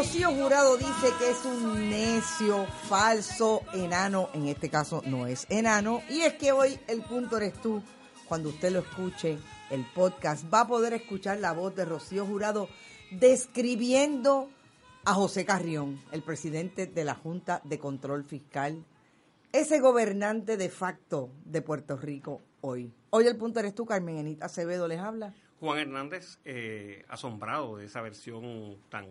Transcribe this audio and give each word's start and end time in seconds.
Rocío 0.00 0.30
Jurado 0.32 0.78
dice 0.78 1.12
que 1.18 1.30
es 1.30 1.44
un 1.44 1.90
necio, 1.90 2.66
falso, 2.88 3.60
enano. 3.74 4.30
En 4.32 4.48
este 4.48 4.70
caso 4.70 5.02
no 5.04 5.26
es 5.26 5.46
enano. 5.50 6.02
Y 6.08 6.22
es 6.22 6.34
que 6.34 6.52
hoy 6.52 6.80
el 6.88 7.02
punto 7.02 7.36
eres 7.36 7.60
tú. 7.60 7.82
Cuando 8.26 8.48
usted 8.48 8.72
lo 8.72 8.78
escuche, 8.78 9.36
el 9.68 9.84
podcast, 9.94 10.44
va 10.52 10.60
a 10.60 10.66
poder 10.66 10.94
escuchar 10.94 11.38
la 11.38 11.52
voz 11.52 11.74
de 11.76 11.84
Rocío 11.84 12.24
Jurado 12.24 12.70
describiendo 13.10 14.48
a 15.04 15.14
José 15.14 15.44
Carrión, 15.44 16.00
el 16.12 16.22
presidente 16.22 16.86
de 16.86 17.04
la 17.04 17.14
Junta 17.14 17.60
de 17.64 17.78
Control 17.78 18.24
Fiscal, 18.24 18.84
ese 19.52 19.80
gobernante 19.80 20.56
de 20.56 20.68
facto 20.68 21.30
de 21.44 21.62
Puerto 21.62 21.96
Rico 21.96 22.42
hoy. 22.60 22.92
Hoy 23.10 23.26
el 23.26 23.36
punto 23.36 23.60
eres 23.60 23.74
tú, 23.74 23.84
Carmen 23.86 24.18
Enita 24.18 24.46
Acevedo 24.46 24.86
les 24.86 25.00
habla. 25.00 25.34
Juan 25.58 25.78
Hernández, 25.78 26.38
eh, 26.44 27.04
asombrado 27.08 27.76
de 27.76 27.86
esa 27.86 28.00
versión 28.00 28.78
tan 28.88 29.06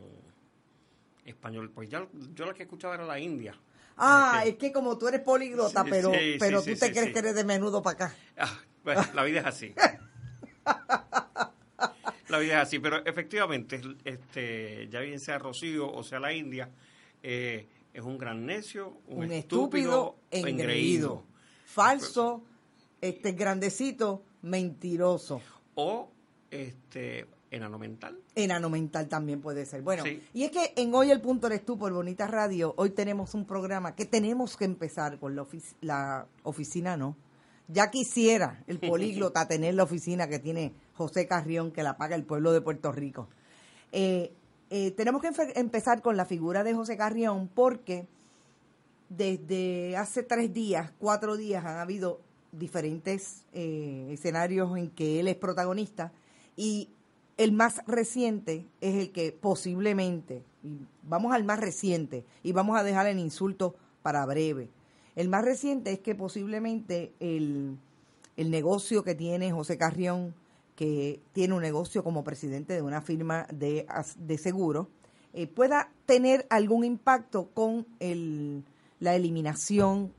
español. 1.25 1.72
Pues 1.72 1.89
ya, 1.89 2.08
yo 2.34 2.45
la 2.45 2.53
que 2.53 2.63
escuchaba 2.63 2.95
era 2.95 3.06
la 3.06 3.19
India. 3.19 3.53
Ah, 3.97 4.36
Este, 4.38 4.50
es 4.52 4.56
que 4.58 4.72
como 4.72 4.97
tú 4.97 5.08
eres 5.09 5.22
políglota, 5.22 5.84
Sí, 5.84 5.89
pero, 5.89 6.11
sí, 6.13 6.38
pero 6.39 6.61
sí, 6.61 6.73
tú 6.73 6.80
te 6.80 6.91
crees 6.91 7.13
que 7.13 7.19
eres 7.19 7.36
de 7.36 7.44
menudo 7.44 7.81
para 7.81 8.06
acá. 8.06 8.16
ah, 8.38 8.58
bueno, 8.84 9.02
la 9.13 9.23
vida 9.23 9.41
es 9.41 9.45
así. 9.45 9.73
La 12.40 12.44
vida 12.44 12.62
es 12.62 12.68
así, 12.68 12.80
pero 12.80 13.06
efectivamente, 13.06 13.82
este, 14.06 14.88
ya 14.90 15.00
bien 15.02 15.20
sea 15.20 15.38
Rocío 15.40 15.92
o 15.92 16.04
sea 16.04 16.20
la 16.20 16.34
India, 16.34 16.70
eh, 17.23 17.68
es 17.94 18.04
un 18.04 18.18
gran 18.18 18.46
necio, 18.46 18.98
un, 19.08 19.26
Un, 19.26 19.31
estúpido, 19.31 20.16
engreído, 20.31 21.23
falso, 21.66 22.44
este 23.02 23.31
grandecito, 23.34 24.23
mentiroso. 24.42 25.42
o 25.75 26.09
este 26.52 27.25
enano 27.52 27.80
mental. 27.80 28.18
Enano 28.36 28.69
mental 28.69 29.08
también 29.08 29.42
puede 29.42 29.66
ser. 29.66 29.81
Bueno, 29.81 30.03
Sí. 30.03 30.22
y 30.34 30.44
es 30.44 30.52
que 30.52 30.74
en 30.75 30.94
Hoy 30.94 31.09
el 31.12 31.19
Punto 31.22 31.47
Eres 31.47 31.66
Tú 31.66 31.78
por 31.80 31.92
Bonita 31.92 32.28
Radio, 32.28 32.74
hoy 32.78 32.92
tenemos 32.92 33.34
un 33.34 33.46
programa 33.46 33.96
que 33.96 34.06
tenemos 34.06 34.56
que 34.58 34.66
empezar 34.66 35.18
con 35.19 35.36
la, 35.36 35.44
ofici- 35.44 35.74
la 35.81 36.28
oficina, 36.44 36.96
¿no? 36.97 37.16
Ya 37.69 37.90
quisiera 37.90 38.62
el 38.68 38.80
políglota 38.90 39.47
tener 39.47 39.75
la 39.75 39.84
oficina 39.84 40.28
que 40.28 40.40
tiene 40.40 40.74
José 40.96 41.28
Carrión, 41.28 41.72
que 41.72 41.84
la 41.84 41.97
paga 41.97 42.16
el 42.16 42.25
pueblo 42.25 42.52
de 42.52 42.62
Puerto 42.62 42.91
Rico. 42.91 43.30
Eh, 43.91 44.34
eh, 44.69 44.91
tenemos 44.91 45.22
que 45.22 45.31
empezar 45.56 46.02
con 46.02 46.18
la 46.18 46.25
figura 46.25 46.63
de 46.63 46.74
José 46.74 46.97
Carrión 46.97 47.47
porque 47.47 48.07
desde 49.09 49.97
hace 49.97 50.24
tres 50.24 50.53
días, 50.53 50.91
cuatro 51.00 51.38
días, 51.38 51.66
han 51.66 51.78
habido 51.78 52.22
diferentes 52.52 53.46
eh, 53.53 54.09
escenarios 54.12 54.78
en 54.78 54.90
que 54.90 55.19
él 55.19 55.28
es 55.28 55.36
protagonista 55.36 56.12
y 56.56 56.90
el 57.38 57.51
más 57.51 57.81
reciente 57.88 58.68
es 58.81 58.96
el 58.96 59.12
que 59.12 59.31
posiblemente, 59.31 60.44
y 60.63 60.78
vamos 61.03 61.34
al 61.34 61.44
más 61.44 61.59
reciente 61.59 62.25
y 62.44 62.51
vamos 62.51 62.78
a 62.78 62.84
dejar 62.84 63.07
el 63.07 63.18
insulto 63.18 63.75
para 64.01 64.25
breve. 64.25 64.69
El 65.19 65.28
más 65.28 65.44
reciente 65.44 65.91
es 65.91 66.00
que 66.00 66.16
posiblemente 66.16 67.12
el, 67.19 67.78
el 68.38 68.50
negocio 68.50 69.03
que 69.03 69.16
tiene 69.16 69.52
José 69.52 69.78
Carrión, 69.78 70.34
que 70.78 71.19
tiene 71.34 71.56
un 71.56 71.62
negocio 71.62 72.06
como 72.06 72.24
presidente 72.24 72.74
de 72.74 72.81
una 72.81 73.02
firma 73.02 73.46
de, 73.52 73.85
de 74.18 74.38
seguro, 74.38 74.88
eh, 75.34 75.46
pueda 75.46 75.91
tener 76.06 76.47
algún 76.50 76.85
impacto 76.85 77.50
con 77.53 77.85
el, 78.00 78.63
la 79.02 79.13
eliminación 79.13 80.13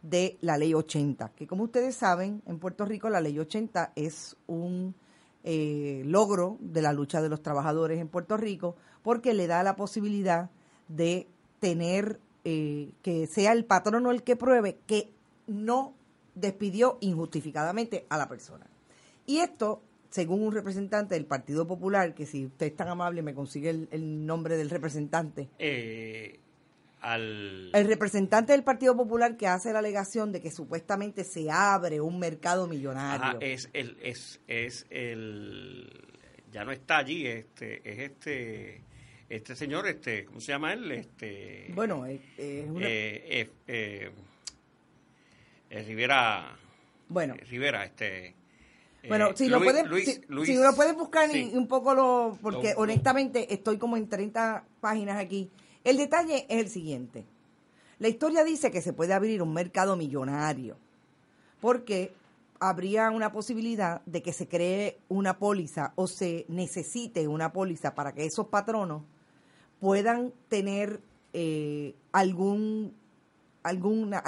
de 0.00 0.38
la 0.40 0.56
ley 0.56 0.72
80, 0.72 1.32
que 1.36 1.46
como 1.46 1.64
ustedes 1.64 1.94
saben, 1.94 2.40
en 2.46 2.58
Puerto 2.58 2.86
Rico 2.86 3.10
la 3.10 3.20
ley 3.20 3.38
80 3.38 3.92
es 3.94 4.38
un 4.46 4.94
eh, 5.44 6.02
logro 6.06 6.56
de 6.60 6.80
la 6.80 6.94
lucha 6.94 7.20
de 7.20 7.28
los 7.28 7.42
trabajadores 7.42 8.00
en 8.00 8.08
Puerto 8.08 8.38
Rico, 8.38 8.74
porque 9.02 9.34
le 9.34 9.46
da 9.46 9.62
la 9.62 9.76
posibilidad 9.76 10.48
de 10.88 11.28
tener 11.60 12.20
eh, 12.44 12.90
que 13.02 13.26
sea 13.26 13.52
el 13.52 13.64
patrono 13.64 14.10
el 14.10 14.22
que 14.22 14.36
pruebe 14.36 14.78
que 14.86 15.12
no 15.46 15.94
despidió 16.34 16.98
injustificadamente 17.00 18.06
a 18.08 18.16
la 18.16 18.28
persona. 18.28 18.66
Y 19.26 19.38
esto, 19.38 19.82
según 20.10 20.42
un 20.42 20.52
representante 20.52 21.14
del 21.14 21.26
Partido 21.26 21.66
Popular, 21.66 22.14
que 22.14 22.26
si 22.26 22.46
usted 22.46 22.66
es 22.66 22.76
tan 22.76 22.88
amable 22.88 23.22
me 23.22 23.34
consigue 23.34 23.70
el, 23.70 23.88
el 23.90 24.26
nombre 24.26 24.56
del 24.56 24.70
representante, 24.70 25.48
Eh, 25.58 26.38
al 27.00 27.70
el 27.72 27.86
representante 27.86 28.52
del 28.52 28.62
Partido 28.62 28.94
Popular 28.96 29.36
que 29.36 29.46
hace 29.46 29.72
la 29.72 29.78
alegación 29.78 30.32
de 30.32 30.40
que 30.40 30.50
supuestamente 30.50 31.24
se 31.24 31.50
abre 31.50 32.00
un 32.00 32.18
mercado 32.18 32.66
millonario. 32.66 33.24
Ajá, 33.24 33.38
es 33.40 33.70
el 33.72 33.96
es 34.02 34.40
es 34.46 34.86
el 34.90 35.90
ya 36.52 36.64
no 36.64 36.72
está 36.72 36.98
allí 36.98 37.26
este 37.26 37.80
es 37.90 38.10
este 38.10 38.82
este 39.30 39.54
señor 39.56 39.86
este 39.86 40.24
cómo 40.26 40.40
se 40.40 40.48
llama 40.52 40.72
él 40.74 40.90
este 40.92 41.70
bueno, 41.74 42.04
es, 42.04 42.20
es 42.36 42.68
una- 42.68 42.86
eh, 42.86 43.40
eh, 43.40 43.50
eh, 43.68 44.10
eh, 45.70 45.82
Rivera 45.84 46.56
bueno, 47.08 47.34
eh, 47.34 47.44
Rivera 47.48 47.84
este 47.84 48.26
eh, 49.02 49.08
bueno, 49.08 49.30
si 49.34 49.48
lo 49.48 49.62
pueden, 49.62 49.88
Luis- 49.88 50.04
si, 50.04 50.20
Luis- 50.28 50.46
si 50.46 50.56
lo 50.56 50.74
pueden 50.74 50.94
buscar 50.96 51.30
sí. 51.30 51.50
y 51.52 51.56
un 51.56 51.66
poco 51.68 51.94
lo, 51.94 52.36
porque 52.42 52.72
Lo- 52.74 52.80
honestamente 52.80 53.54
estoy 53.54 53.78
como 53.78 53.96
en 53.96 54.10
30 54.10 54.62
páginas 54.82 55.18
aquí. 55.18 55.48
El 55.84 55.96
detalle 55.96 56.44
es 56.50 56.58
el 56.60 56.68
siguiente. 56.68 57.24
La 57.98 58.08
historia 58.08 58.44
dice 58.44 58.70
que 58.70 58.82
se 58.82 58.92
puede 58.92 59.14
abrir 59.14 59.40
un 59.40 59.54
mercado 59.54 59.96
millonario, 59.96 60.76
porque 61.62 62.12
habría 62.58 63.10
una 63.10 63.32
posibilidad 63.32 64.02
de 64.04 64.22
que 64.22 64.34
se 64.34 64.46
cree 64.48 64.98
una 65.08 65.38
póliza 65.38 65.94
o 65.96 66.06
se 66.06 66.44
necesite 66.48 67.26
una 67.26 67.54
póliza 67.54 67.94
para 67.94 68.12
que 68.12 68.26
esos 68.26 68.48
patronos 68.48 69.02
puedan 69.80 70.32
tener 70.48 71.00
eh, 71.32 71.94
algún 72.12 72.94
alguna 73.62 74.18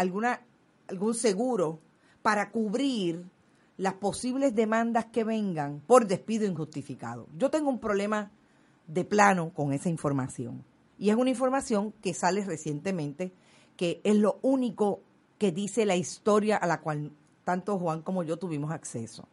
algún 0.88 1.14
seguro 1.14 1.78
para 2.22 2.50
cubrir 2.50 3.24
las 3.76 3.94
posibles 3.94 4.54
demandas 4.54 5.06
que 5.06 5.24
vengan 5.24 5.80
por 5.86 6.06
despido 6.06 6.46
injustificado. 6.46 7.26
Yo 7.36 7.50
tengo 7.50 7.70
un 7.70 7.78
problema 7.78 8.30
de 8.86 9.04
plano 9.04 9.50
con 9.54 9.72
esa 9.72 9.88
información. 9.88 10.64
Y 10.98 11.10
es 11.10 11.16
una 11.16 11.30
información 11.30 11.92
que 12.02 12.14
sale 12.14 12.44
recientemente, 12.44 13.32
que 13.76 14.00
es 14.04 14.16
lo 14.16 14.38
único 14.42 15.00
que 15.38 15.50
dice 15.50 15.84
la 15.86 15.96
historia 15.96 16.56
a 16.56 16.66
la 16.66 16.80
cual 16.80 17.10
tanto 17.44 17.78
Juan 17.78 18.02
como 18.02 18.22
yo 18.22 18.36
tuvimos 18.36 18.70
acceso. 18.70 19.26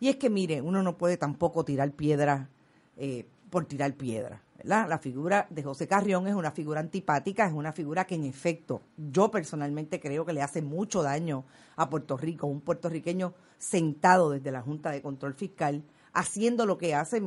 Y 0.00 0.08
es 0.08 0.16
que, 0.16 0.30
mire, 0.30 0.60
uno 0.60 0.82
no 0.82 0.96
puede 0.96 1.16
tampoco 1.16 1.64
tirar 1.64 1.92
piedra 1.92 2.48
eh, 2.96 3.24
por 3.50 3.66
tirar 3.66 3.94
piedra. 3.94 4.42
La 4.64 4.98
figura 4.98 5.48
de 5.50 5.64
José 5.64 5.88
Carrión 5.88 6.28
es 6.28 6.34
una 6.34 6.52
figura 6.52 6.78
antipática, 6.78 7.46
es 7.46 7.52
una 7.52 7.72
figura 7.72 8.06
que 8.06 8.14
en 8.14 8.24
efecto 8.24 8.82
yo 8.96 9.28
personalmente 9.28 9.98
creo 9.98 10.24
que 10.24 10.32
le 10.32 10.40
hace 10.40 10.62
mucho 10.62 11.02
daño 11.02 11.44
a 11.74 11.90
Puerto 11.90 12.16
Rico, 12.16 12.46
un 12.46 12.60
puertorriqueño 12.60 13.34
sentado 13.58 14.30
desde 14.30 14.52
la 14.52 14.62
Junta 14.62 14.92
de 14.92 15.02
Control 15.02 15.34
Fiscal, 15.34 15.82
haciendo 16.12 16.64
lo 16.64 16.78
que 16.78 16.94
hace, 16.94 17.22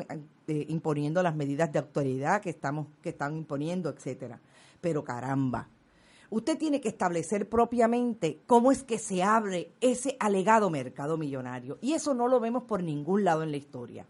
eh, 0.47 0.65
imponiendo 0.69 1.21
las 1.23 1.35
medidas 1.35 1.73
de 1.73 1.79
autoridad 1.79 2.41
que 2.41 2.51
estamos 2.51 2.87
que 3.01 3.09
están 3.09 3.35
imponiendo, 3.35 3.89
etcétera. 3.89 4.39
Pero 4.79 5.03
caramba, 5.03 5.67
usted 6.29 6.57
tiene 6.57 6.79
que 6.79 6.89
establecer 6.89 7.49
propiamente 7.49 8.39
cómo 8.45 8.71
es 8.71 8.83
que 8.83 8.97
se 8.97 9.23
abre 9.23 9.71
ese 9.81 10.15
alegado 10.21 10.69
mercado 10.69 11.17
millonario. 11.17 11.79
Y 11.81 11.93
eso 11.93 12.13
no 12.13 12.29
lo 12.29 12.39
vemos 12.39 12.63
por 12.63 12.81
ningún 12.81 13.25
lado 13.25 13.43
en 13.43 13.51
la 13.51 13.57
historia. 13.57 14.05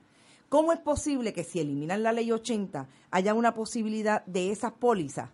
¿Cómo 0.56 0.72
es 0.72 0.80
posible 0.80 1.34
que 1.34 1.44
si 1.44 1.60
eliminan 1.60 2.02
la 2.02 2.13
ley 2.13 2.31
80 2.31 2.88
haya 3.12 3.34
una 3.34 3.54
posibilidad 3.54 4.25
de 4.25 4.52
esas 4.52 4.72
pólizas 4.72 5.30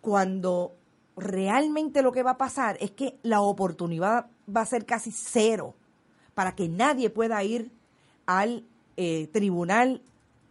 cuando 0.00 0.76
realmente 1.16 2.02
lo 2.02 2.12
que 2.12 2.22
va 2.22 2.30
a 2.30 2.38
pasar 2.38 2.76
es 2.78 2.92
que 2.92 3.18
la 3.24 3.40
oportunidad 3.40 4.30
va 4.48 4.60
a 4.60 4.66
ser 4.66 4.86
casi 4.86 5.10
cero 5.10 5.74
para 6.34 6.54
que 6.54 6.68
nadie 6.68 7.10
pueda 7.10 7.42
ir 7.42 7.72
al 8.26 8.64
eh, 8.96 9.26
tribunal 9.32 10.02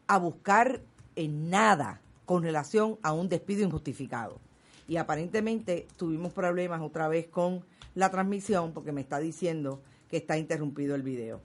a 0.07 0.17
buscar 0.17 0.81
en 1.15 1.49
nada 1.49 2.01
con 2.25 2.43
relación 2.43 2.99
a 3.03 3.13
un 3.13 3.29
despido 3.29 3.63
injustificado. 3.63 4.37
Y 4.85 4.97
aparentemente 4.97 5.87
tuvimos 5.95 6.33
problemas 6.33 6.81
otra 6.81 7.07
vez 7.07 7.27
con 7.27 7.63
la 7.95 8.11
transmisión 8.11 8.73
porque 8.73 8.91
me 8.91 8.99
está 8.99 9.19
diciendo 9.19 9.81
que 10.09 10.17
está 10.17 10.37
interrumpido 10.37 10.93
el 10.93 11.03
video. 11.03 11.39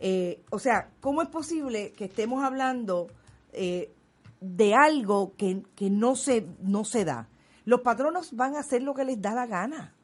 Eh, 0.00 0.44
o 0.50 0.58
sea, 0.58 0.90
¿cómo 1.00 1.22
es 1.22 1.28
posible 1.28 1.92
que 1.92 2.04
estemos 2.04 2.44
hablando 2.44 3.08
eh, 3.52 3.92
de 4.40 4.74
algo 4.74 5.34
que, 5.36 5.62
que 5.74 5.90
no, 5.90 6.14
se, 6.14 6.46
no 6.60 6.84
se 6.84 7.04
da? 7.04 7.28
Los 7.64 7.80
patronos 7.80 8.34
van 8.34 8.56
a 8.56 8.60
hacer 8.60 8.82
lo 8.82 8.94
que 8.94 9.04
les 9.04 9.20
da 9.20 9.34
la 9.34 9.46
gana. 9.46 9.94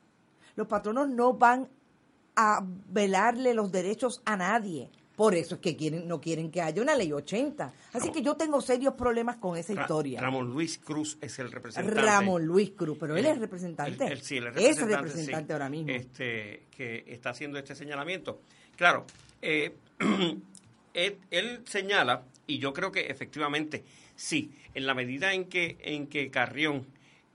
Los 0.57 0.67
patronos 0.67 1.09
no 1.09 1.35
van 1.35 1.69
a 2.37 2.61
velarle 2.89 3.55
los 3.55 3.71
derechos 3.71 4.21
a 4.25 4.37
nadie. 4.37 4.91
Por 5.17 5.35
eso 5.35 5.55
es 5.57 5.61
que 5.61 5.77
quieren, 5.77 6.09
no 6.09 6.21
quieren 6.21 6.51
que 6.51 6.61
haya 6.61 6.83
una 6.83 6.97
ley 6.97 7.13
80. 7.13 7.73
Así 7.93 8.11
que 8.11 8.21
yo 8.21 8.35
tengo 8.37 8.61
serios 8.61 8.95
problemas 8.95 9.37
con 9.37 9.57
esa 9.57 9.73
historia. 9.73 10.21
Ramón 10.21 10.51
Luis 10.51 10.79
Cruz 10.79 11.17
es 11.21 11.39
el 11.39 11.53
representante. 11.53 12.01
Ramón 12.01 12.45
Luis 12.45 12.73
Cruz, 12.73 12.97
pero 12.99 13.17
él 13.17 13.25
es 13.27 13.39
representante. 13.39 14.07
él- 14.07 14.13
él 14.13 14.23
sí, 14.23 14.39
él 14.39 14.47
es 14.49 14.57
es 14.57 14.57
representante, 14.57 14.97
representante 14.97 15.47
sí, 15.47 15.53
ahora 15.53 15.69
mismo. 15.69 15.91
Este, 15.93 16.63
que 16.77 17.05
está 17.07 17.31
haciendo 17.31 17.59
este 17.59 17.75
señalamiento. 17.77 18.41
Claro, 18.77 19.07
eh, 19.41 19.73
él, 20.95 21.19
él 21.31 21.61
señala, 21.65 22.25
y 22.47 22.59
yo 22.59 22.73
creo 22.73 22.91
que 22.93 23.07
efectivamente 23.07 23.85
sí, 24.17 24.51
en 24.75 24.87
la 24.87 24.95
medida 24.95 25.33
en 25.33 25.45
que, 25.47 25.77
en 25.83 26.07
que 26.07 26.31
Carrión 26.31 26.87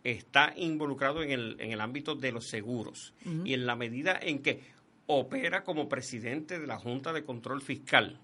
está 0.03 0.53
involucrado 0.55 1.23
en 1.23 1.31
el, 1.31 1.55
en 1.59 1.71
el 1.71 1.81
ámbito 1.81 2.15
de 2.15 2.31
los 2.31 2.47
seguros 2.47 3.13
y 3.43 3.53
en 3.53 3.65
la 3.65 3.75
medida 3.75 4.17
en 4.21 4.39
que 4.39 4.61
opera 5.11 5.63
como 5.63 5.89
presidente 5.89 6.59
de 6.59 6.67
la 6.67 6.77
Junta 6.77 7.11
de 7.13 7.23
Control 7.23 7.61
Fiscal 7.63 8.19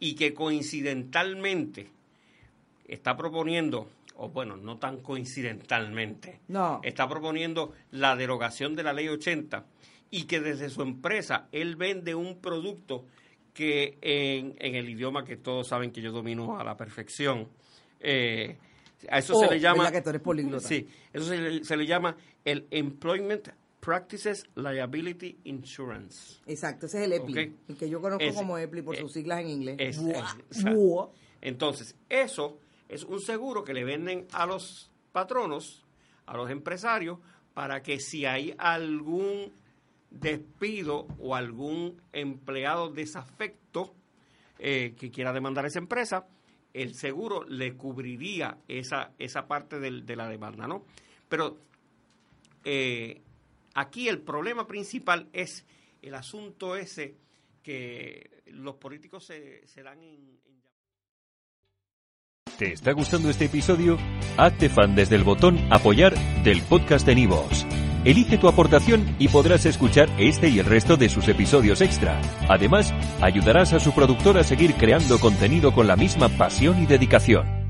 y 0.00 0.14
que 0.14 0.32
coincidentalmente 0.32 1.90
está 2.88 3.14
proponiendo, 3.14 3.90
o 4.16 4.30
bueno, 4.30 4.56
no 4.56 4.78
tan 4.78 4.98
coincidentalmente, 5.02 6.40
No. 6.48 6.80
está 6.82 7.06
proponiendo 7.08 7.72
la 7.90 8.16
derogación 8.16 8.74
de 8.74 8.82
la 8.82 8.92
ley 8.94 9.08
80 9.08 9.66
y 10.10 10.24
que 10.24 10.40
desde 10.40 10.70
su 10.70 10.80
empresa 10.82 11.48
él 11.52 11.76
vende 11.76 12.14
un 12.14 12.38
producto 12.40 13.04
que 13.52 13.98
en, 14.00 14.54
en 14.58 14.74
el 14.76 14.88
idioma 14.88 15.24
que 15.24 15.36
todos 15.36 15.68
saben 15.68 15.90
que 15.92 16.00
yo 16.00 16.10
domino 16.10 16.58
a 16.58 16.64
la 16.64 16.76
perfección, 16.76 17.48
eh, 18.00 18.56
a 19.10 19.18
eso 19.18 19.38
se 19.38 19.46
Oh, 19.46 19.50
le 19.50 19.60
llama... 19.60 19.84
¿verdad 19.84 19.92
que 19.98 20.02
tú 20.02 20.10
eres? 20.10 20.62
Sí, 20.64 20.88
eso 21.12 21.26
se 21.26 21.36
le, 21.38 21.64
se 21.64 21.76
le 21.76 21.86
llama 21.86 22.16
el 22.44 22.66
Employment 22.70 23.48
Practices 23.84 24.44
Liability 24.54 25.38
Insurance. 25.44 26.40
Exacto, 26.46 26.86
ese 26.86 26.98
es 27.00 27.04
el 27.04 27.12
EPLI, 27.12 27.32
Ok. 27.48 27.54
el 27.68 27.76
que 27.76 27.88
yo 27.90 28.00
conozco 28.00 28.24
Ese- 28.24 28.34
como 28.34 28.56
EPLI 28.58 28.82
por 28.82 28.94
eh, 28.96 29.00
sus 29.00 29.12
siglas 29.12 29.40
en 29.40 29.48
inglés. 29.48 29.98
Buah, 30.00 30.36
buah. 30.72 31.08
Entonces, 31.42 31.94
eso 32.08 32.58
es 32.88 33.04
un 33.04 33.20
seguro 33.20 33.62
que 33.64 33.74
le 33.74 33.84
venden 33.84 34.26
a 34.32 34.46
los 34.46 34.90
patronos, 35.12 35.84
a 36.26 36.36
los 36.36 36.50
empresarios, 36.50 37.18
para 37.52 37.82
que 37.82 38.00
si 38.00 38.24
hay 38.24 38.54
algún 38.58 39.52
despido 40.10 41.06
o 41.18 41.34
algún 41.34 42.00
empleado 42.12 42.88
desafecto 42.90 43.94
eh, 44.60 44.94
que 44.96 45.10
quiera 45.10 45.32
demandar 45.32 45.64
a 45.64 45.68
esa 45.68 45.80
empresa, 45.80 46.26
el 46.72 46.94
seguro 46.94 47.44
le 47.44 47.74
cubriría 47.76 48.56
esa, 48.68 49.10
esa 49.18 49.46
parte 49.46 49.78
del- 49.80 50.06
de 50.06 50.16
la 50.16 50.28
demanda, 50.28 50.66
¿no? 50.66 50.84
Pero 51.28 51.58
eh, 52.64 53.20
aquí 53.74 54.08
el 54.08 54.20
problema 54.20 54.66
principal 54.66 55.28
es 55.32 55.66
el 56.02 56.14
asunto 56.14 56.76
ese 56.76 57.16
que 57.62 58.42
los 58.46 58.76
políticos 58.76 59.24
se, 59.24 59.66
se 59.66 59.82
dan 59.82 60.02
en- 60.02 60.38
¿Te 62.58 62.72
está 62.72 62.92
gustando 62.92 63.30
este 63.30 63.46
episodio? 63.46 63.98
Hazte 64.36 64.68
fan 64.68 64.94
desde 64.94 65.16
el 65.16 65.24
botón 65.24 65.58
Apoyar 65.72 66.14
del 66.44 66.62
podcast 66.62 67.04
de 67.04 67.16
Nivos. 67.16 67.66
Elige 68.04 68.38
tu 68.38 68.46
aportación 68.48 69.16
y 69.18 69.26
podrás 69.28 69.66
escuchar 69.66 70.08
este 70.18 70.50
y 70.50 70.60
el 70.60 70.66
resto 70.66 70.96
de 70.96 71.08
sus 71.08 71.26
episodios 71.26 71.80
extra. 71.80 72.20
Además, 72.48 72.92
ayudarás 73.20 73.72
a 73.72 73.80
su 73.80 73.92
productor 73.92 74.38
a 74.38 74.44
seguir 74.44 74.74
creando 74.74 75.18
contenido 75.18 75.72
con 75.72 75.88
la 75.88 75.96
misma 75.96 76.28
pasión 76.28 76.80
y 76.82 76.86
dedicación. 76.86 77.63